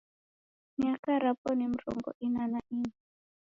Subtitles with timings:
[0.77, 2.91] Miaka rapo ni mrongo ina na ina.